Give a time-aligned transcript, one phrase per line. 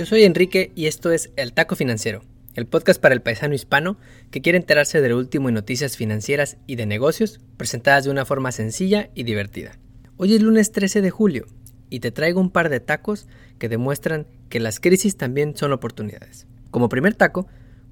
[0.00, 2.22] Yo soy Enrique y esto es El Taco Financiero,
[2.54, 3.98] el podcast para el paisano hispano
[4.30, 8.24] que quiere enterarse de lo último en noticias financieras y de negocios presentadas de una
[8.24, 9.72] forma sencilla y divertida.
[10.16, 11.44] Hoy es lunes 13 de julio
[11.90, 13.28] y te traigo un par de tacos
[13.58, 16.46] que demuestran que las crisis también son oportunidades.
[16.70, 17.46] Como primer taco,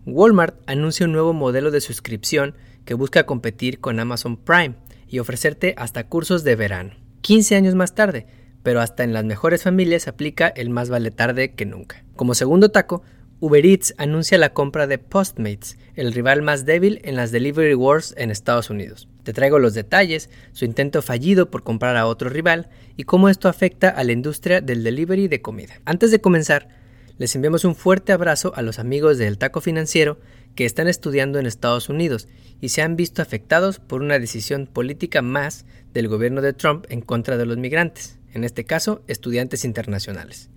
[0.06, 2.54] Walmart anuncia un nuevo modelo de suscripción
[2.86, 4.76] que busca competir con Amazon Prime
[5.08, 6.94] y ofrecerte hasta cursos de verano.
[7.20, 8.26] 15 años más tarde,
[8.68, 12.04] pero hasta en las mejores familias aplica el más vale tarde que nunca.
[12.16, 13.02] Como segundo taco,
[13.40, 18.12] Uber Eats anuncia la compra de Postmates, el rival más débil en las Delivery Wars
[18.18, 19.08] en Estados Unidos.
[19.22, 22.68] Te traigo los detalles, su intento fallido por comprar a otro rival
[22.98, 25.80] y cómo esto afecta a la industria del delivery de comida.
[25.86, 26.68] Antes de comenzar,
[27.16, 30.18] les enviamos un fuerte abrazo a los amigos del Taco Financiero
[30.56, 32.28] que están estudiando en Estados Unidos
[32.60, 35.64] y se han visto afectados por una decisión política más
[35.94, 40.50] del gobierno de Trump en contra de los migrantes en este caso estudiantes internacionales.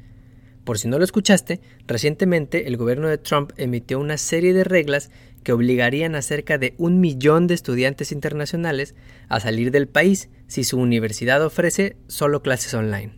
[0.63, 5.09] Por si no lo escuchaste, recientemente el gobierno de Trump emitió una serie de reglas
[5.43, 8.93] que obligarían a cerca de un millón de estudiantes internacionales
[9.27, 13.13] a salir del país si su universidad ofrece solo clases online.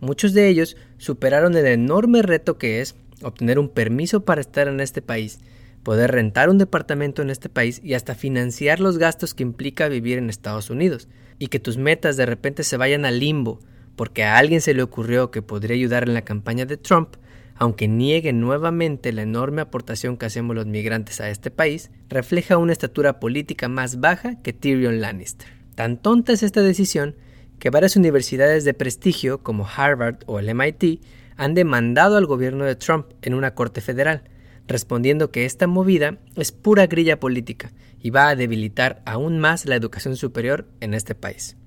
[0.00, 4.80] Muchos de ellos superaron el enorme reto que es obtener un permiso para estar en
[4.80, 5.40] este país,
[5.82, 10.16] poder rentar un departamento en este país y hasta financiar los gastos que implica vivir
[10.16, 13.60] en Estados Unidos, y que tus metas de repente se vayan al limbo
[14.00, 17.16] porque a alguien se le ocurrió que podría ayudar en la campaña de Trump,
[17.54, 22.72] aunque niegue nuevamente la enorme aportación que hacemos los migrantes a este país, refleja una
[22.72, 25.48] estatura política más baja que Tyrion Lannister.
[25.74, 27.14] Tan tonta es esta decisión
[27.58, 31.02] que varias universidades de prestigio como Harvard o el MIT
[31.36, 34.22] han demandado al gobierno de Trump en una corte federal,
[34.66, 37.70] respondiendo que esta movida es pura grilla política
[38.00, 41.58] y va a debilitar aún más la educación superior en este país.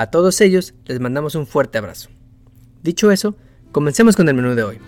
[0.00, 2.08] A todos ellos les mandamos un fuerte abrazo.
[2.82, 3.36] Dicho eso,
[3.70, 4.78] comencemos con el menú de hoy.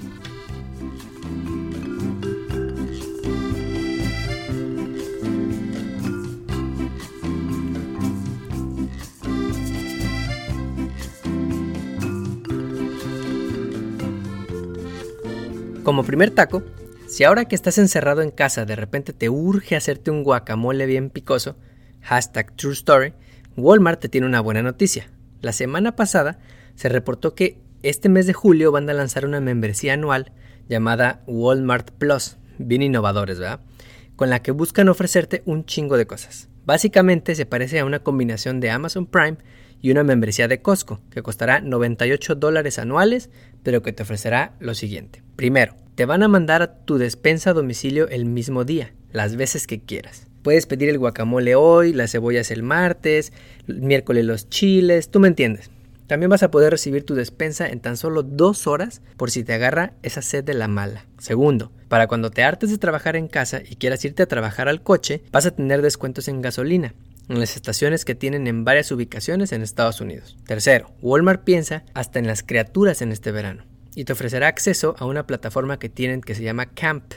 [15.83, 16.63] Como primer taco,
[17.07, 21.11] si ahora que estás encerrado en casa de repente te urge hacerte un guacamole bien
[21.11, 21.57] picoso,
[22.01, 23.13] hashtag True Story,
[23.57, 25.11] Walmart te tiene una buena noticia.
[25.41, 26.39] La semana pasada
[26.75, 30.33] se reportó que este mes de julio van a lanzar una membresía anual
[30.69, 33.61] llamada Walmart Plus, bien innovadores, ¿verdad?
[34.17, 36.49] Con la que buscan ofrecerte un chingo de cosas.
[36.65, 39.37] Básicamente se parece a una combinación de Amazon Prime
[39.81, 43.31] y una membresía de Costco, que costará 98 dólares anuales,
[43.65, 45.23] pero que te ofrecerá lo siguiente.
[45.35, 49.67] Primero, te van a mandar a tu despensa a domicilio el mismo día, las veces
[49.67, 50.29] que quieras.
[50.43, 53.33] Puedes pedir el guacamole hoy, las cebollas el martes,
[53.67, 55.71] miércoles los chiles, tú me entiendes.
[56.07, 59.55] También vas a poder recibir tu despensa en tan solo dos horas por si te
[59.55, 61.07] agarra esa sed de la mala.
[61.19, 64.83] Segundo, para cuando te hartes de trabajar en casa y quieras irte a trabajar al
[64.83, 66.95] coche, vas a tener descuentos en gasolina
[67.29, 70.37] en las estaciones que tienen en varias ubicaciones en Estados Unidos.
[70.47, 73.65] Tercero, Walmart piensa hasta en las criaturas en este verano
[73.95, 77.15] y te ofrecerá acceso a una plataforma que tienen que se llama Camp,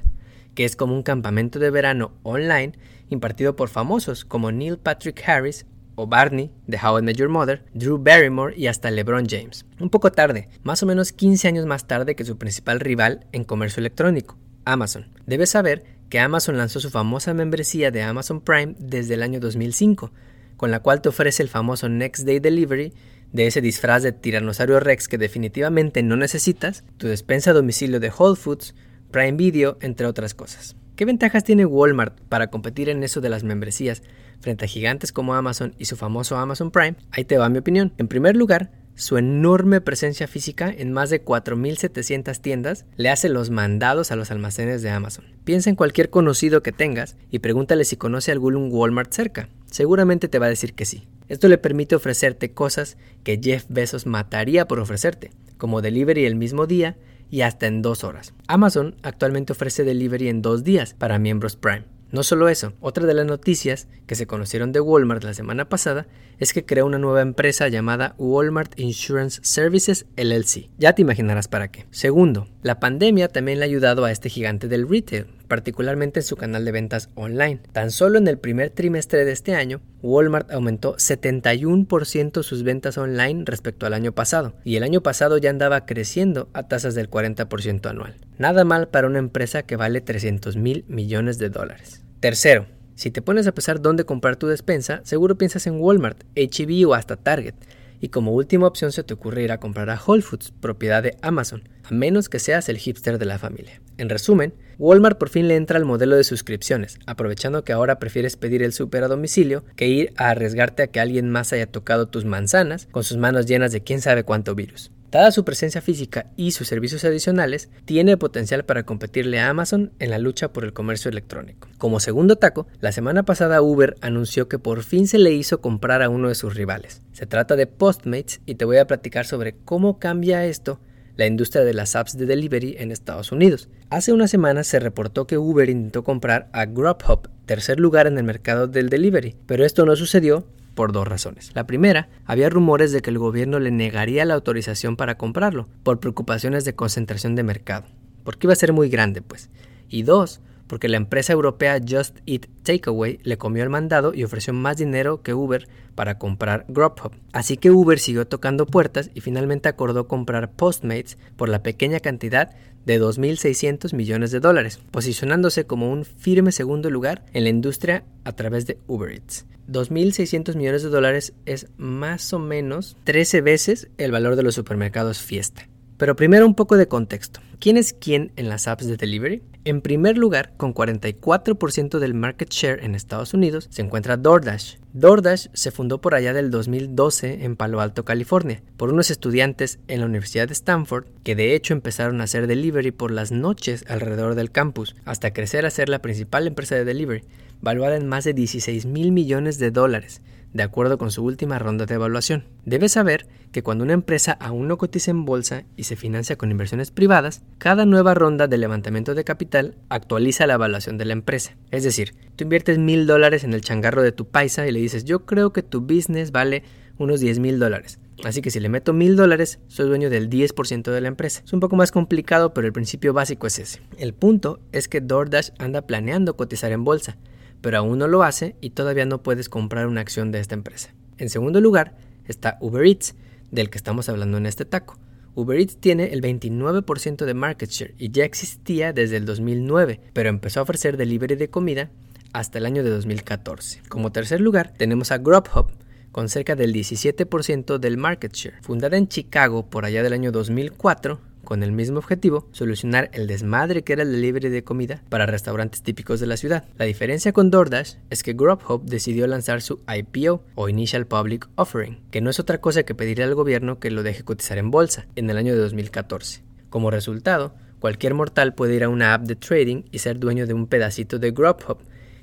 [0.56, 2.74] que es como un campamento de verano online
[3.10, 7.64] impartido por famosos como Neil Patrick Harris o Barney de How I Met Your Mother,
[7.74, 9.66] Drew Barrymore y hasta LeBron James.
[9.80, 13.44] Un poco tarde, más o menos 15 años más tarde que su principal rival en
[13.44, 15.08] comercio electrónico, Amazon.
[15.26, 20.12] Debes saber que Amazon lanzó su famosa membresía de Amazon Prime desde el año 2005,
[20.58, 22.94] con la cual te ofrece el famoso Next Day Delivery
[23.32, 28.12] de ese disfraz de tiranosaurio Rex que definitivamente no necesitas, tu despensa a domicilio de
[28.18, 28.76] Whole Foods,
[29.16, 30.76] Prime Video, entre otras cosas.
[30.98, 34.04] ¿Qué ventajas tiene Walmart para competir en eso de las membresías
[34.42, 36.98] frente a gigantes como Amazon y su famoso Amazon Prime?
[37.12, 37.94] Ahí te va mi opinión.
[37.98, 43.52] En primer lugar, su enorme presencia física en más de 4.700 tiendas le hace los
[43.52, 45.24] mandados a los almacenes de Amazon.
[45.46, 49.48] Piensa en cualquier conocido que tengas y pregúntale si conoce algún Walmart cerca.
[49.72, 51.08] Seguramente te va a decir que sí.
[51.30, 56.68] Esto le permite ofrecerte cosas que Jeff Bezos mataría por ofrecerte, como delivery el mismo
[56.68, 56.98] día
[57.30, 58.34] y hasta en dos horas.
[58.48, 61.86] Amazon actualmente ofrece delivery en dos días para miembros Prime.
[62.12, 66.08] No solo eso, otra de las noticias que se conocieron de Walmart la semana pasada
[66.40, 70.70] es que creó una nueva empresa llamada Walmart Insurance Services LLC.
[70.78, 71.88] Ya te imaginarás para qué.
[71.92, 76.36] Segundo, la pandemia también le ha ayudado a este gigante del retail, particularmente en su
[76.36, 77.62] canal de ventas online.
[77.72, 83.44] Tan solo en el primer trimestre de este año, Walmart aumentó 71% sus ventas online
[83.46, 87.90] respecto al año pasado, y el año pasado ya andaba creciendo a tasas del 40%
[87.90, 88.16] anual.
[88.38, 92.04] Nada mal para una empresa que vale 300 mil millones de dólares.
[92.20, 96.50] Tercero, si te pones a pensar dónde comprar tu despensa, seguro piensas en Walmart, e
[96.86, 97.56] o hasta Target.
[98.00, 101.18] Y como última opción se te ocurre ir a comprar a Whole Foods, propiedad de
[101.22, 103.82] Amazon, a menos que seas el hipster de la familia.
[103.98, 108.36] En resumen, Walmart por fin le entra al modelo de suscripciones, aprovechando que ahora prefieres
[108.36, 112.08] pedir el súper a domicilio que ir a arriesgarte a que alguien más haya tocado
[112.08, 114.92] tus manzanas con sus manos llenas de quién sabe cuánto virus.
[115.12, 120.10] Dada su presencia física y sus servicios adicionales, tiene potencial para competirle a Amazon en
[120.10, 121.70] la lucha por el comercio electrónico.
[121.78, 126.02] Como segundo taco, la semana pasada Uber anunció que por fin se le hizo comprar
[126.02, 127.02] a uno de sus rivales.
[127.14, 130.82] Se trata de Postmates y te voy a platicar sobre cómo cambia esto
[131.18, 133.70] la industria de las apps de delivery en Estados Unidos.
[133.90, 138.24] Hace unas semanas se reportó que Uber intentó comprar a Grubhub, tercer lugar en el
[138.24, 140.46] mercado del delivery, pero esto no sucedió
[140.76, 141.52] por dos razones.
[141.56, 146.00] La primera, había rumores de que el gobierno le negaría la autorización para comprarlo, por
[146.00, 147.86] preocupaciones de concentración de mercado,
[148.24, 149.50] porque iba a ser muy grande, pues.
[149.88, 154.54] Y dos, porque la empresa europea Just Eat Takeaway le comió el mandado y ofreció
[154.54, 157.12] más dinero que Uber para comprar Grubhub.
[157.32, 162.52] Así que Uber siguió tocando puertas y finalmente acordó comprar Postmates por la pequeña cantidad
[162.86, 168.34] de 2.600 millones de dólares, posicionándose como un firme segundo lugar en la industria a
[168.34, 169.46] través de Uber Eats.
[169.68, 175.20] 2.600 millones de dólares es más o menos 13 veces el valor de los supermercados
[175.20, 175.68] Fiesta.
[175.98, 177.40] Pero primero un poco de contexto.
[177.60, 179.42] ¿Quién es quién en las apps de delivery?
[179.64, 184.76] En primer lugar, con 44% del market share en Estados Unidos, se encuentra DoorDash.
[184.94, 190.02] DoorDash se fundó por allá del 2012 en Palo Alto, California, por unos estudiantes en
[190.02, 194.36] la Universidad de Stanford que de hecho empezaron a hacer delivery por las noches alrededor
[194.36, 197.24] del campus, hasta crecer a ser la principal empresa de delivery,
[197.62, 200.22] valuada en más de 16 mil millones de dólares
[200.56, 202.46] de acuerdo con su última ronda de evaluación.
[202.64, 206.50] Debes saber que cuando una empresa aún no cotiza en bolsa y se financia con
[206.50, 211.58] inversiones privadas, cada nueva ronda de levantamiento de capital actualiza la evaluación de la empresa.
[211.72, 215.04] Es decir, tú inviertes mil dólares en el changarro de tu paisa y le dices
[215.04, 216.64] yo creo que tu business vale
[216.98, 218.00] unos 10 mil dólares.
[218.24, 221.42] Así que si le meto mil dólares, soy dueño del 10% de la empresa.
[221.44, 223.82] Es un poco más complicado, pero el principio básico es ese.
[223.98, 227.18] El punto es que DoorDash anda planeando cotizar en bolsa
[227.66, 230.94] pero aún no lo hace y todavía no puedes comprar una acción de esta empresa.
[231.18, 231.98] En segundo lugar
[232.28, 233.16] está Uber Eats,
[233.50, 235.00] del que estamos hablando en este taco.
[235.34, 240.30] Uber Eats tiene el 29% de market share y ya existía desde el 2009, pero
[240.30, 241.90] empezó a ofrecer delivery de comida
[242.34, 243.82] hasta el año de 2014.
[243.90, 245.72] Como tercer lugar tenemos a Grubhub,
[246.12, 248.62] con cerca del 17% del market share.
[248.62, 253.84] Fundada en Chicago por allá del año 2004, con el mismo objetivo, solucionar el desmadre
[253.84, 256.66] que era el delivery de comida para restaurantes típicos de la ciudad.
[256.78, 262.02] La diferencia con DoorDash es que Grubhub decidió lanzar su IPO o Initial Public Offering,
[262.12, 265.08] que no es otra cosa que pedirle al gobierno que lo deje cotizar en bolsa
[265.16, 266.44] en el año de 2014.
[266.70, 270.54] Como resultado, cualquier mortal puede ir a una app de trading y ser dueño de
[270.54, 271.78] un pedacito de Grubhub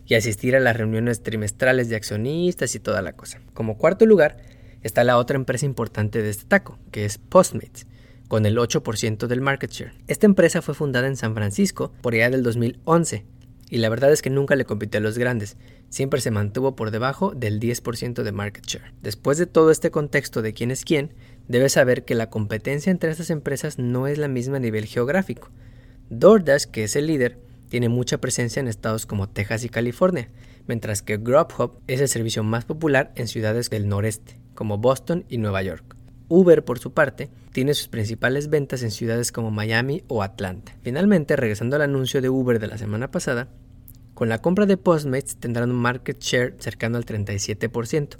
[0.06, 3.40] y asistir a las reuniones trimestrales de accionistas y toda la cosa.
[3.54, 4.38] Como cuarto lugar
[4.82, 7.86] está la otra empresa importante de este taco, que es Postmates,
[8.32, 9.93] con el 8% del market share.
[10.08, 13.26] Esta empresa fue fundada en San Francisco por allá del 2011
[13.69, 15.58] y la verdad es que nunca le compitió a los grandes,
[15.90, 18.94] siempre se mantuvo por debajo del 10% de market share.
[19.02, 21.12] Después de todo este contexto de quién es quién,
[21.46, 25.51] debes saber que la competencia entre estas empresas no es la misma a nivel geográfico.
[26.08, 30.31] DoorDash, que es el líder, tiene mucha presencia en estados como Texas y California,
[30.67, 35.36] mientras que Grubhub es el servicio más popular en ciudades del noreste, como Boston y
[35.36, 35.96] Nueva York.
[36.34, 40.74] Uber, por su parte, tiene sus principales ventas en ciudades como Miami o Atlanta.
[40.81, 43.48] Finalmente, regresando al anuncio de Uber de la semana pasada,
[44.15, 48.17] con la compra de Postmates tendrán un market share cercano al 37%,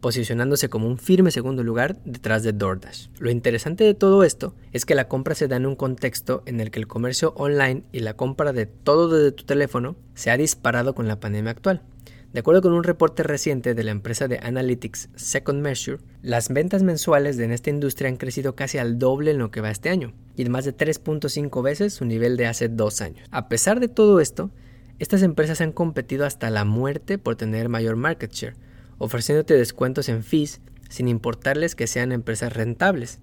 [0.00, 3.10] posicionándose como un firme segundo lugar detrás de DoorDash.
[3.20, 6.58] Lo interesante de todo esto es que la compra se da en un contexto en
[6.58, 10.36] el que el comercio online y la compra de todo desde tu teléfono se ha
[10.36, 11.82] disparado con la pandemia actual.
[12.32, 16.82] De acuerdo con un reporte reciente de la empresa de Analytics Second Measure, las ventas
[16.82, 20.14] mensuales en esta industria han crecido casi al doble en lo que va este año,
[20.34, 23.28] y más de 3.5 veces su nivel de hace dos años.
[23.30, 24.50] A pesar de todo esto,
[24.98, 28.56] estas empresas han competido hasta la muerte por tener mayor market share,
[28.96, 33.20] ofreciéndote descuentos en fees sin importarles que sean empresas rentables.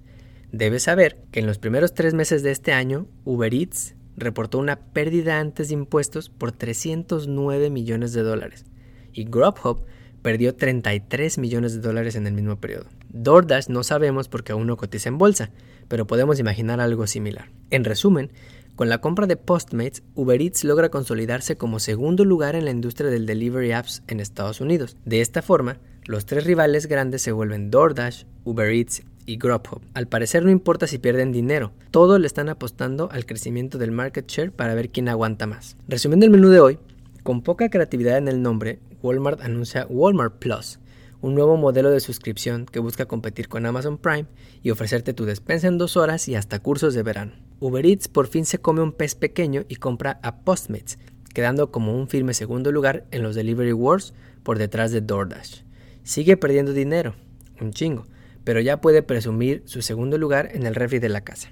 [0.51, 4.79] Debes saber que en los primeros tres meses de este año, Uber Eats reportó una
[4.79, 8.65] pérdida antes de impuestos por 309 millones de dólares,
[9.13, 9.83] y Grubhub
[10.21, 12.85] perdió 33 millones de dólares en el mismo periodo.
[13.09, 15.51] DoorDash no sabemos porque aún no cotiza en bolsa,
[15.87, 17.49] pero podemos imaginar algo similar.
[17.69, 18.31] En resumen,
[18.75, 23.09] con la compra de Postmates, Uber Eats logra consolidarse como segundo lugar en la industria
[23.09, 24.95] del delivery apps en Estados Unidos.
[25.03, 29.81] De esta forma, los tres rivales grandes se vuelven DoorDash, Uber Eats y Grubhub.
[29.93, 34.27] Al parecer no importa si pierden dinero, todos le están apostando al crecimiento del market
[34.27, 35.75] share para ver quién aguanta más.
[35.87, 36.79] Resumiendo el menú de hoy,
[37.23, 40.79] con poca creatividad en el nombre, Walmart anuncia Walmart Plus,
[41.21, 44.25] un nuevo modelo de suscripción que busca competir con Amazon Prime
[44.63, 47.33] y ofrecerte tu despensa en dos horas y hasta cursos de verano.
[47.59, 50.97] Uber Eats por fin se come un pez pequeño y compra a Postmates,
[51.33, 54.13] quedando como un firme segundo lugar en los Delivery Wars
[54.43, 55.61] por detrás de DoorDash.
[56.03, 57.15] Sigue perdiendo dinero,
[57.59, 58.05] un chingo,
[58.43, 61.49] pero ya puede presumir su segundo lugar en el refri de la casa.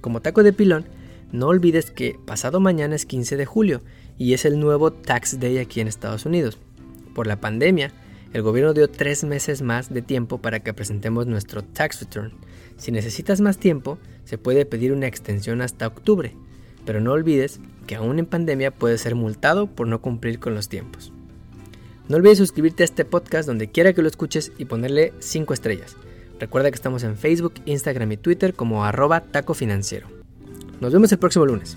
[0.00, 0.86] Como taco de pilón,
[1.32, 3.82] no olvides que pasado mañana es 15 de julio
[4.18, 6.58] y es el nuevo Tax Day aquí en Estados Unidos.
[7.14, 7.92] Por la pandemia,
[8.32, 12.32] el gobierno dio tres meses más de tiempo para que presentemos nuestro tax return.
[12.76, 16.34] Si necesitas más tiempo, se puede pedir una extensión hasta octubre,
[16.84, 20.68] pero no olvides que aún en pandemia puedes ser multado por no cumplir con los
[20.68, 21.12] tiempos.
[22.08, 25.96] No olvides suscribirte a este podcast donde quiera que lo escuches y ponerle 5 estrellas.
[26.38, 30.08] Recuerda que estamos en Facebook, Instagram y Twitter como arroba taco financiero.
[30.80, 31.76] Nos vemos el próximo lunes.